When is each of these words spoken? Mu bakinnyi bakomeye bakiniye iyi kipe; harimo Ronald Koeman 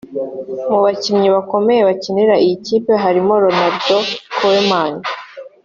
Mu 0.71 0.79
bakinnyi 0.85 1.27
bakomeye 1.35 1.81
bakiniye 1.89 2.33
iyi 2.45 2.55
kipe; 2.65 2.93
harimo 3.03 3.33
Ronald 3.43 3.75
Koeman 4.37 4.93